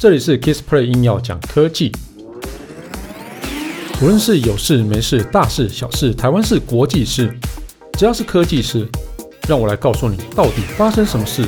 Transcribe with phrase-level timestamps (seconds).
[0.00, 1.92] 这里是 Kissplay 硬要讲科技，
[4.02, 7.32] 无论是有事没事、大事小事、台湾事、国际事，
[7.92, 8.88] 只要是科技事，
[9.48, 11.44] 让我来告诉你到底发生什么事。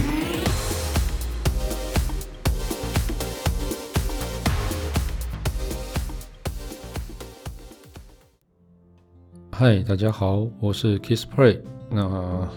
[9.51, 11.61] 嗨，大家好，我是 Kissplay，
[11.91, 12.49] 那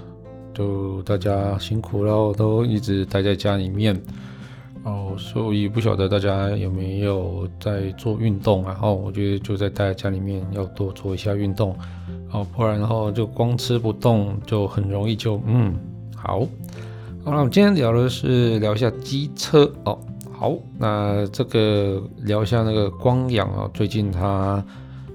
[0.54, 4.02] 就大家辛苦了，都一直待在家里面。
[4.90, 8.64] 哦，所以不晓得大家有没有在做运动？
[8.64, 11.76] 然后我觉得就在大家家里面要多做一下运动，
[12.32, 15.76] 哦，不然的话就光吃不动，就很容易就嗯
[16.16, 16.40] 好。
[16.40, 20.00] 好，那我们今天聊的是聊一下机车哦。
[20.32, 24.64] 好，那这个聊一下那个光阳啊，最近他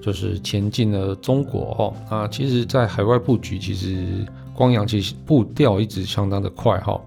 [0.01, 1.93] 就是前进了中国哦。
[2.09, 6.99] 啊，其实，在海外布局，其实光阳其实步调一直相当的快哈。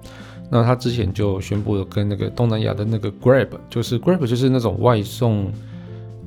[0.50, 5.52] 那他之前就宣布了跟那个东南亚的那个 Grab，就是 Grab 就是那种外送，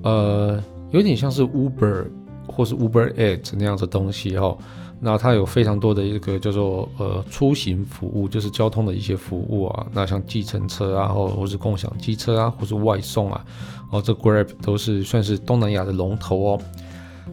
[0.04, 2.06] 呃，有点像是 Uber
[2.48, 4.56] 或是 Uber Eats 那样的东西哈。
[5.04, 9.88] 那它有非常多的一个叫做呃出行服务，就是交通的一些服务啊。
[9.92, 13.44] 那像计程车啊，或或是共享机车啊，或是外送啊，
[13.90, 16.62] 哦，这 Grab 都是算是东南亚的龙头哦。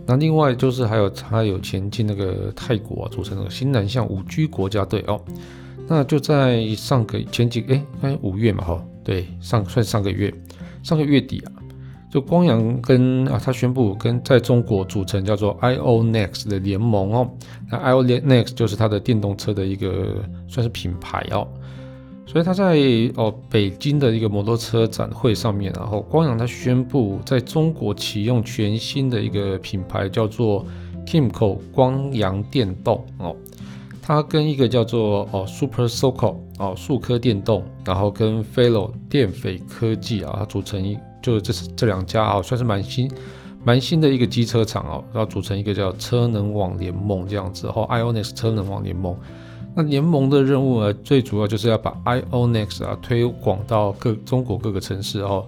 [0.06, 5.20] 那另外就是还有它有前进那个泰国啊，组成那个新南向五 G 国家队哦。
[5.88, 10.32] 那就在上个前几哎，哎五月嘛哈，对，上算上个月，
[10.82, 11.52] 上个月底啊，
[12.10, 17.30] 就光阳跟啊他宣布跟在中国组成叫做 IO Next 的联盟哦，
[17.70, 21.48] 那 IO Next 就是他的电动车的一个算是品牌哦，
[22.26, 22.76] 所以他在
[23.16, 30.66] 哦北京的一个摩托车展会上面，然后光阳他宣布在中国启用全新的一个品牌叫做
[31.06, 33.34] Kimco 光阳电动哦。
[34.08, 43.10] 它跟一个叫做哦 Super SOCO 哦速科电动，然后跟 Fellow 电匪科技啊，它组成一就是这是这两家啊，算是蛮新
[43.62, 49.14] 蛮新的一个机车厂哦，然后组成一个叫车能网联盟这样子，然后 IONEX 车能网联盟。
[49.74, 55.46] 那联盟的任务呢，最主要就是要把 IONEX 啊推广到各中国各个城市哦。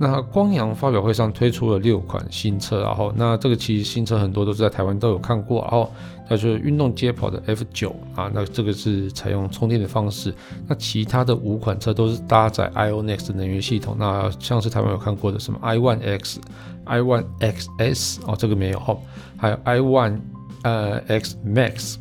[0.00, 5.92] 那光阳发表会上推出了六款新车，然后那这个其实新车很多都是在台湾都有看过，然后
[6.28, 10.32] 它就是运动街跑的 F9 啊，那这个是采用充电的方式。
[10.68, 16.40] 那其他的五款车都是搭载 IONEX 的能源系统，那像是台湾有看过的什么 I ONE X、
[16.84, 18.96] I ONE XS 哦，这个没有哈，
[19.36, 20.20] 还有 I ONE
[20.62, 21.96] 呃 X Max，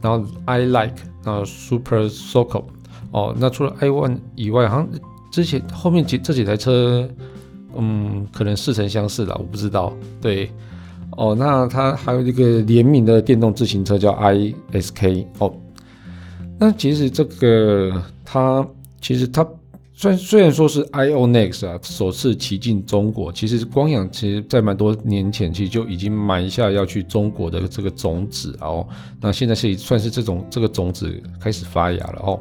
[0.00, 2.62] 然后 i-Like，然后 Super SOCO
[3.10, 4.88] 哦，那除了 I ONE 以外，好像
[5.32, 7.10] 之前后面几这几台车。
[7.76, 9.92] 嗯，可能似曾相识了，我不知道。
[10.20, 10.50] 对，
[11.16, 15.54] 哦，那它还有一个联名的电动自行车叫 iSK 哦。
[16.58, 18.66] 那其实这个它
[19.00, 19.46] 其实它
[19.94, 28.86] 虽虽然说是 IONEX 啊首次骑进中国，其实光阳其实在蛮多年前其实就已经埋下要去中国的这个种子哦。
[29.20, 32.40] 那现在是算是这种这个种子开始发芽了哦。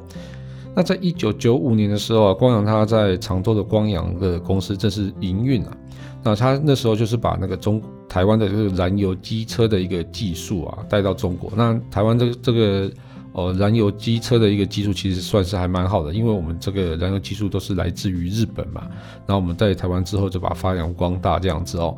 [0.76, 5.78] 那在一九九五年的时候啊，光阳他在常州的光阳的公司正式营运啊。
[6.24, 11.52] 那他那时候就是把那个中台湾的这个燃油机车的一个技术啊带到中国。
[11.56, 12.92] 那台湾这个这个
[13.32, 18.88] 呃燃油机车的一个技术其实算是还蛮好的，因为我们这个燃油技术都是来自于日本嘛。
[19.26, 21.96] 那我们在台湾之后就把它发扬光大这样子哦。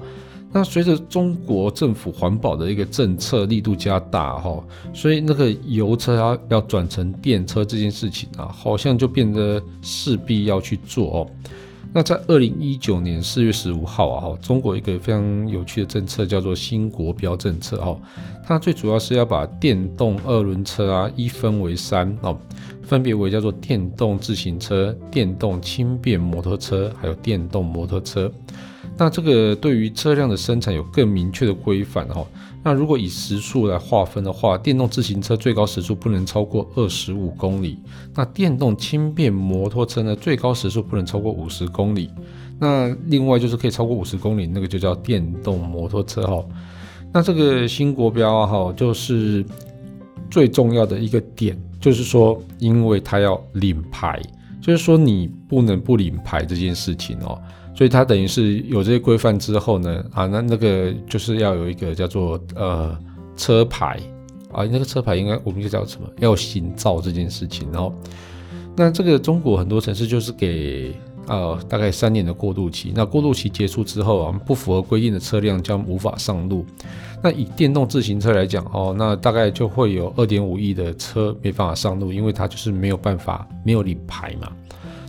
[0.53, 4.62] 那随着中国政府环保的一个政策力度加大哈，
[4.94, 11.28] 所以那个油车要要转成电车这件事情啊，好像就变得势必要去做哦。
[11.94, 17.97] 那在二零一九年四月十五号啊，中国一个非常有趣的政策叫做新国标政策哈，
[18.45, 22.38] 它最主要是要把电动二轮车啊一分为三哦，
[22.84, 28.31] 分别为叫做电动自行车、电动轻便摩托车，还有电动摩托车。
[28.97, 32.25] 那这个对于车辆的生产有更明确的规范哈。
[32.63, 37.79] 那如果以时速来划分的话，电动自行车最高时速不能超过二十五公里。
[38.13, 42.11] 那电动轻便摩托车呢，最高时速不能超过五十公里。
[42.59, 46.46] 那另外就是可以超过五十公里，那个就叫电动摩托车哈。
[47.11, 49.44] 那这个新国标哈，就是
[50.29, 54.22] 最重要的一个点，就是说，因为它要领牌，
[54.61, 57.41] 就是说你不能不领牌这件事情哦。
[57.73, 62.97] 所以它等于是有这些规范之后呢，啊，那那个就是要有一个叫做呃
[63.35, 64.00] 车牌
[64.52, 66.08] 啊，那个车牌应该我们就叫什么？
[66.20, 67.72] 要行照这件事情。
[67.72, 67.94] 然后，
[68.76, 70.94] 那这个中国很多城市就是给
[71.28, 76.66] 呃大概三年的过渡期，那过渡期结束之后啊，不符合规定的车辆将无法上路。
[77.23, 84.52] 那以电动自行车来讲哦，那大概就会有二点五亿的车没办法上路，因为它就是没有办法没有领牌嘛。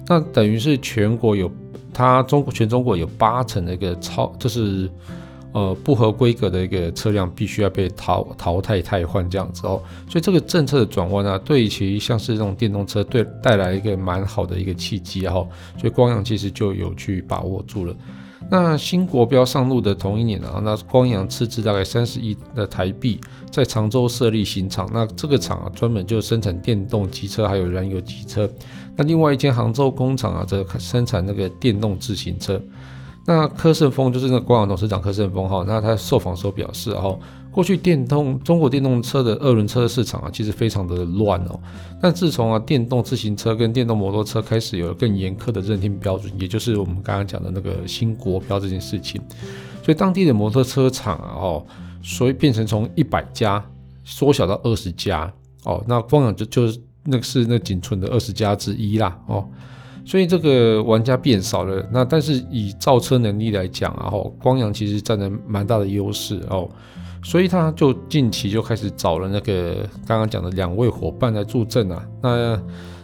[0.06, 1.50] 那等于是全国有
[1.92, 4.90] 它中国全中国有八成的一个超就是。
[5.54, 15.46] 呃，不合规格的一个车辆必须要被淘淘汰汰换这样子哦，所以这个政策的转弯呢，对其像是这种电动车对带来一个蛮好的一个契机哈，
[15.76, 17.94] 所以光阳其实就有去把握住了。
[18.50, 28.48] 那新国标上路的同一年啊，那光阳斥资大概三十亿的台币在常州设立新厂，那这个厂啊专门就生产电动机车还有燃油机车，
[28.96, 32.60] 那另外一间杭州工厂啊则生产那个电动自行车。
[33.24, 37.16] 那柯胜峰就是那个光阳董事长柯胜峰哈，那他受访时候表示哈，
[37.52, 41.60] 过去电动中国电动车的二轮车市场啊，其实非常的乱哦。
[42.00, 49.22] 但自从啊电动自行车跟电动摩托车开始有了更严苛的认定标准，也就是我们刚刚讲的那个新国标这件事情，
[49.84, 51.64] 所以当地的摩托车厂啊哦，
[52.02, 53.64] 所以变成从一百家
[54.02, 55.32] 缩小到二十家
[55.64, 59.48] 哦，那光阳就就是那个是那仅存的二十家之一啦哦。
[60.04, 66.68] 所以这个玩家变少了，那但是以造车能力来讲啊，吼，光阳其实占了蛮大的优势哦，
[67.22, 72.04] 所以他就近期就开始找了那个刚刚讲的两位伙伴来助阵啊。
[72.20, 72.60] 那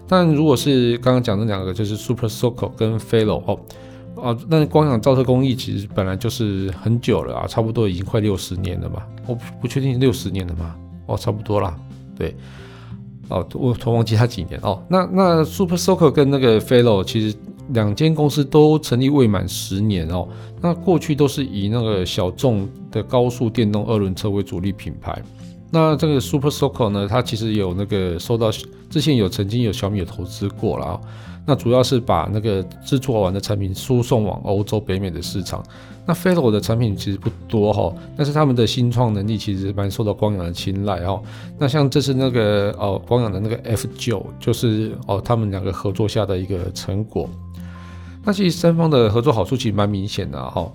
[0.09, 3.61] 但如果是刚刚讲的两个，就是 Super Soco 跟 Fellow 哦，
[4.21, 10.75] 啊，那光阳造车工艺其实本来就是很久了啊，差不多已经快六十年了嘛，我不确定六十年了嘛，
[11.06, 11.79] 哦，差不多啦，
[12.17, 12.35] 对。
[13.29, 14.83] 哦，我突然忘记他几年哦。
[14.89, 17.37] 那那 Super Soco 跟那个 Fellow 其实
[17.71, 20.27] 两间公司都成立未满十年哦。
[20.61, 25.23] 那过去都是以那个小众的高速电动二轮车为主力品牌。
[25.71, 28.51] 那这个 Super Soco 呢，它其实有那个受到
[28.89, 31.01] 之前有曾经有小米有投资过了。
[31.49, 35.65] 那主要是把那个制作完的产品输送往欧洲、北美的市场。
[36.05, 41.19] 那 f e l o 的产品其实不多哈，但是他们的新创能力其实蛮受到光阳的青睐哈。
[41.59, 47.27] 那像这次那个哦，光阳的那个 F9，就是哦他们两个合作下的一个成果。
[48.25, 50.71] 那其实三方的合作好处其实蛮明显的哈。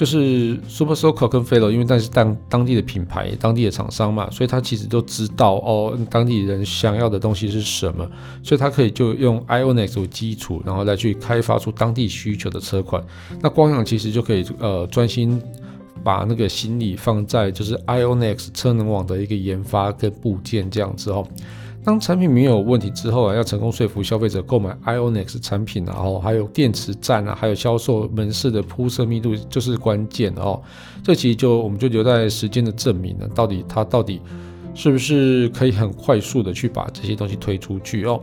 [0.00, 8.10] 就是 Super Soco 跟 Fellow，因为但是当当地的品牌、当地的厂商嘛，所以他其实都知道哦，当地人想要的东西是什么，
[8.42, 13.04] 所以他可以就用 Ionix 为基础，然后来去开发出当地需求的车款。
[13.42, 15.38] 那光阳其实就可以呃专心
[16.02, 21.28] 把那个心力放在就是 Ionix 车能网的一个研发跟部件这样子哦。
[21.82, 30.60] 当产品没有问题之后啊，要成功说服消费者购买 IONIQ 产品，然后还有电池站啊，还有销售门市的铺设密度就是关键哦。
[31.02, 34.20] 这其实就我们就留在时间的证明了，到底它到底
[34.74, 38.20] 是不是可以很快速的去把这些东西推出去哦。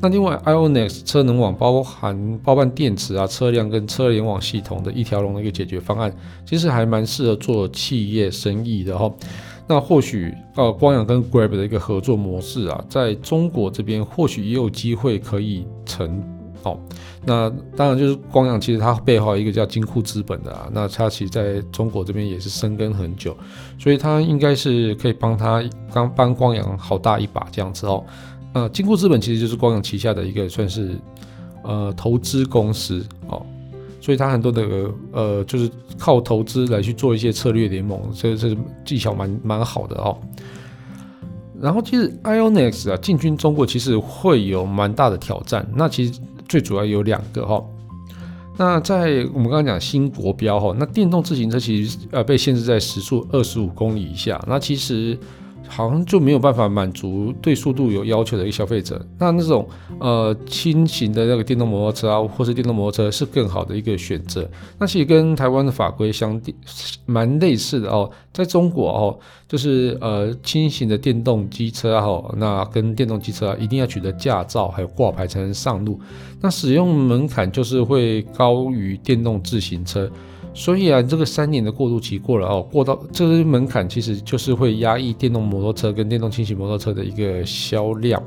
[0.00, 6.12] 那另外 IONIQ 车能网包含包办电池啊、车辆跟车联网系统的一条龙的一个解决方案，
[6.44, 9.14] 其实还蛮适合做企业生意的、哦。
[9.68, 16.22] 那或许呃，光阳跟 Grab 的一个合作模式啊，在中国这边或许也有机会可以成
[16.62, 16.78] 哦。
[17.24, 23.36] 那当然就是光阳，其实它背后一个叫金库资本的啊，那它其实在中国这边也是深耕很久，
[23.76, 28.04] 所以它应该是可以帮它刚帮光阳好大一把这样子哦。
[28.52, 30.96] 呃，金库资本其实就是光阳旗下的一个算是
[31.64, 33.44] 呃投资公司哦。
[34.06, 35.68] 所以它很多的呃，就是
[35.98, 40.16] 靠投资来去做一些策略联盟，这这技巧蛮蛮好的哦。
[41.60, 45.68] 然后其实 IONIQ 啊进军中国其实会有蛮大的挑战。
[45.74, 47.60] 那其实最主要有两个哈。
[48.56, 54.40] 那在我们刚刚讲新国标哈，那电动自行车其实呃被限制在时速二十五公里以下。
[54.46, 55.18] 那其实。
[55.68, 59.68] 好像就没有办法满足对速度有要求的一个消费者，那那种
[59.98, 64.48] 呃轻型的那个电动摩托车啊，或是电动摩托车是更好的一个选择。
[64.78, 66.40] 那其实跟台湾的法规相
[67.04, 69.18] 蛮类似的哦，在中国哦，
[69.48, 72.06] 就是呃轻型的电动机车啊，
[72.36, 76.00] 那跟电动机车啊一定要取得驾照还有挂牌才能上路，
[76.40, 80.10] 那使用门槛就是会高于电动自行车。
[80.56, 88.20] 所以啊，这个三年的过渡期过了哦，过到这个门槛，其实就是会压抑电动摩托车跟电动轻型摩托车的一个销量。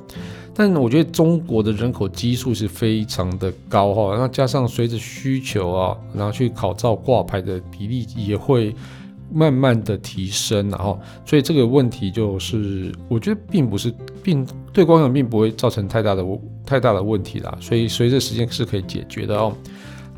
[0.53, 8.75] 但我觉得中国的人口基数是非常的高哈，那加上随着需求啊，然后去考照挂牌的比例也会
[9.31, 16.23] 慢慢的提升，然后，所以这个问题就是，我觉得并不是并对光阳并不会造成太大的
[16.63, 17.57] 太大的问题啦。
[17.59, 19.51] 所以随着时间是可以解决的哦。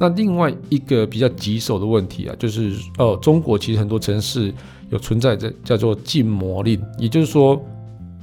[0.02, 4.52] 那另外一个比较棘手的问题啊，就是呃，中国其实很多城市
[4.90, 7.64] 有存在着叫做禁摩令，也就是说，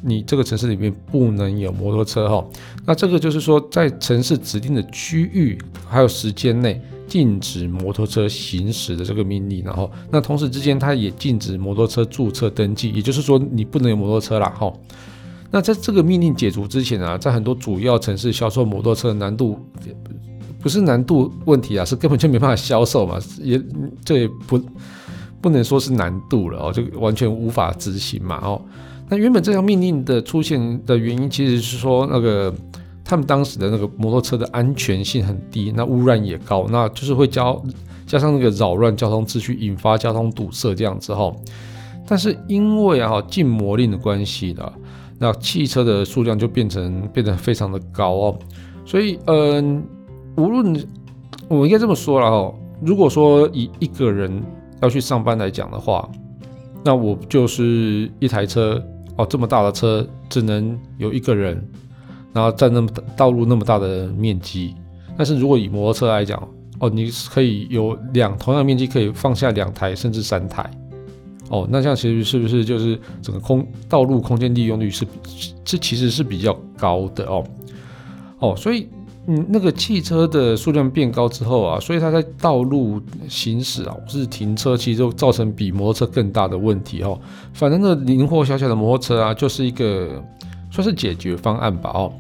[0.03, 2.45] 你这个城市里面不能有摩托车哈。
[2.85, 5.57] 那这个就是说，在城市指定的区域
[5.87, 14.73] 还有时间内禁止摩托车行驶的这个命令，然后那同时之间它也禁止摩托车注册登记，也就是说你不能有摩托车啦哈。
[15.53, 19.57] 那在这个命令解除之前啊，在很多主要城市销售摩托车难度
[20.61, 23.61] 不是难度问题啊，是根本就没办法销售嘛，也
[24.05, 24.61] 这也不
[25.41, 28.61] 不能说是难度了哦，就完全无法执行嘛哦。
[29.09, 32.55] 那原本这项命令的出现的原因，其实是说那个
[33.05, 37.57] 他们当时的那个摩托车的安全性很低，那污染也高，那就是会加
[38.07, 41.35] 加上那个扰乱交通秩序，引发交通堵塞这样子哈。
[42.07, 44.73] 但是因为啊禁摩令的关系的，
[45.19, 48.39] 那汽车的数量就变成变得非常的高哦。
[48.85, 49.83] 所以嗯，
[50.39, 50.87] 无论
[51.49, 54.43] 我应该这么说了哦，如果说以一个人
[54.81, 56.09] 要去上班来讲的话，
[56.85, 58.83] 那我就是一台车。
[59.17, 61.61] 哦，这么大的车只能有一个人，
[62.33, 64.73] 然后占那么道路那么大的面积。
[65.17, 66.41] 但是如果以摩托车来讲，
[66.79, 70.71] 哦，你可以有两同样面积可以放下两台甚至三台。
[71.49, 75.05] 哦，那这样其实是不是就是整个空道路空间利用率是
[75.65, 77.45] 这其实是比较高的哦。
[78.39, 78.89] 哦，所以。
[79.31, 87.21] 嗯，那个汽车的数量变高之后啊，所以它在道路行驶啊，或是停车，其实就造成比摩托车更大的问题哦。
[87.53, 90.09] 反正那灵活小小的摩托车啊，就是一个
[90.71, 92.11] 算是解决方案吧哦。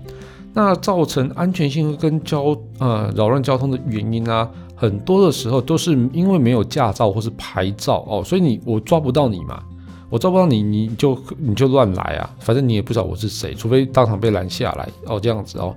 [0.52, 4.46] 那造成安全性跟交呃扰乱交通的原因啊，
[4.76, 9.62] 很多的时候都是因为没有驾照或是牌照哦，所以你我抓不到你嘛，
[10.10, 15.74] 我抓不到你，你就你就乱来啊，反正你也不知道我是谁，除非当场被拦下来哦，这样子哦。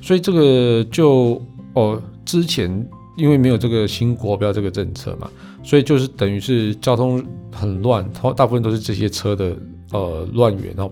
[0.00, 1.40] 所以这个就
[1.74, 2.70] 哦，之前
[3.16, 5.30] 因为没有这个新国标这个政策嘛，
[5.62, 9.56] 所以就是等于是交通很乱，大部分都是这些车的
[9.92, 10.90] 呃乱源哦。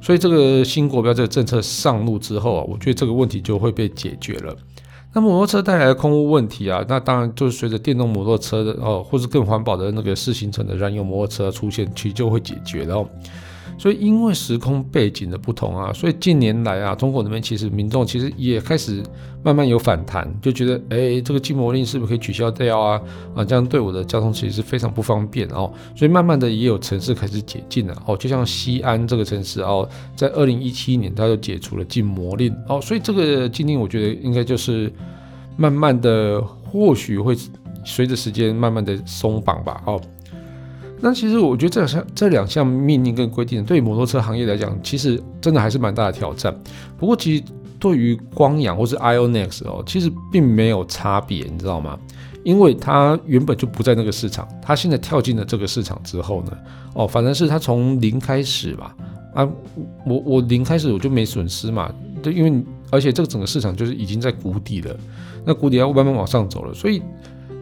[0.00, 4.54] 所以这个新国标这个政策上路之后啊，我觉得这个问题就会被解决了。
[5.14, 13.08] 那摩托车带来的空污问题啊，那当然就是随着电动摩托车的哦，或是更环保的那个四行程的燃油摩托车出现，其实就会解决了哦。
[13.82, 19.02] 所以，因为时空背景的不同啊，所以近年来啊，中国那边其实民众其实也开始
[19.42, 23.02] 慢慢有反弹，就觉得，哎，这个禁摩令是不是可以取消掉啊？
[23.34, 25.72] 啊，这样对我的交通其实是非常不方便哦。
[25.96, 34.92] 所以，慢慢的也有城市开始解禁了哦，就像西安这个城市哦，在二零一七年它就解除了禁摩令哦，所以这个禁令我觉得应该就是
[35.56, 37.36] 慢慢的，或许会
[37.84, 40.00] 随着时间慢慢的松绑吧哦。
[41.04, 46.56] 那其实我觉得这两项这两项命令跟规定，对于摩托车行业来讲，其实真的还是蛮大的挑战。
[46.96, 47.42] 不过，其实
[47.80, 51.98] 对于光阳或是 IONEX 哦，其实并没有差别，你知道吗？
[52.44, 56.56] 因为它原本就不在那个市场，它现在跳进了这个市场之后呢，
[56.94, 58.94] 哦，反正是它从零开始吧，
[59.34, 59.48] 啊，
[60.06, 61.92] 我我零开始我就没损失嘛，
[62.22, 64.96] 对，因为而且这个整个市场就是已经在谷底了，
[65.44, 67.02] 那谷底要慢慢往上走了，所以。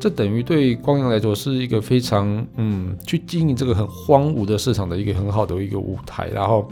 [0.00, 6.28] 这等于对光阳来说是一个非常嗯，去经营这个很荒芜的市场的一个很好的一个舞台。
[6.28, 6.66] 然后，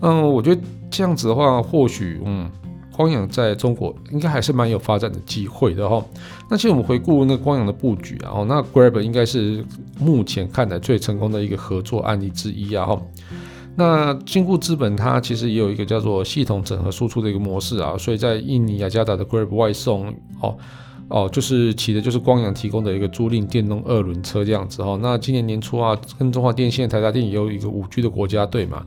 [0.00, 2.50] 嗯，我觉得这样子的话，或许嗯，
[2.94, 6.04] 光阳在中国应该还是蛮有发展的机会的哈。
[6.50, 9.64] 那其实我们回顾那光阳的布局啊，哦，那 Grab 应该是
[9.98, 13.00] 目前看来最成功的一个合作案例之一啊哈。
[13.74, 20.58] 那金库资本它其实也有一个叫做系统整合输出的一个模式啊，所以在印尼雅加达的 Grab 外送哦。
[21.10, 25.00] 哦，就是骑的就是光阳提供的一个租赁电动二轮车这样子哈、哦。
[25.02, 28.86] 那今年年初啊，跟中华电信、台达电也有一个五 G 的国家队嘛，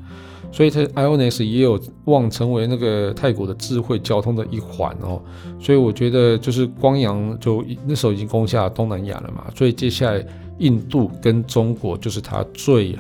[0.50, 5.22] 所以它 IONEX 也有望成为那个泰国的智慧交通的一环哦。
[5.60, 10.26] 所以我觉得就是光阳就那时候已经攻下东南亚了嘛，所以接下来
[10.60, 12.98] 印度跟中国就是它最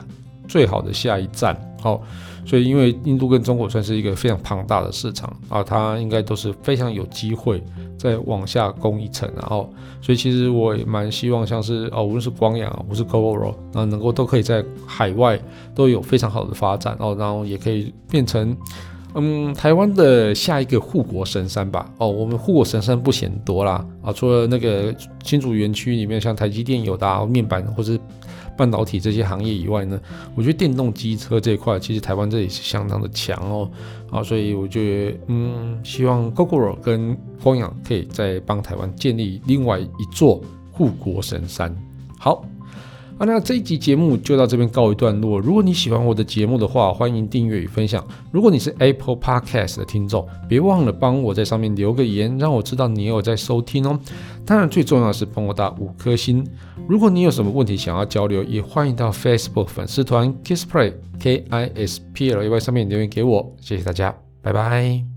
[0.49, 1.57] 最好的下一站。
[1.81, 2.01] 好、哦，
[2.45, 7.63] 所以因为印度跟中国算是一个非常庞大的市场啊，它应该都是非常有机会。
[7.95, 9.71] 再往下攻一层，然后，
[10.01, 15.39] 所以其实我也蛮希望，像是哦，无论是光阳，或是 Gogoro，那能够都可以在海外
[15.73, 18.57] 都有非常好的发展哦，然后也可以变成，
[19.15, 21.89] 嗯，台湾的下一个护国神山吧。
[21.97, 27.97] 哦，我们护国神山不嫌多啦啊，除了那个新竹园区里面，像台积电有的面板或是。
[28.57, 29.99] 半导体这些行业以外呢，
[30.35, 33.69] 我觉得电动机车这一块其实台湾这里是相当的强哦，
[34.11, 40.41] 啊，所以我觉得嗯，希望 Google 跟光阳可以再帮台湾建立另外一座
[40.71, 41.75] 护国神山。
[42.17, 42.45] 好。
[43.25, 45.39] 那这一集节目就到这边告一段落。
[45.39, 48.05] 如果你喜欢我的节目的话，欢迎订阅与分享。
[48.31, 53.99] 如果你是 Apple Podcast 的听众，别忘了帮我在上面留个言，让我知道你有在收听哦。
[54.45, 56.45] 当然，最重要的是帮我打五颗星。
[56.87, 63.55] 如果你有什么问题想要交流，也欢迎到 Facebook 粉丝团 Kissplay K I S P L A Y 上面留言给我。
[63.61, 65.12] 谢谢大家，拜拜。